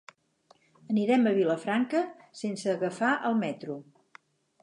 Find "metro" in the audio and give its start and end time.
3.45-3.77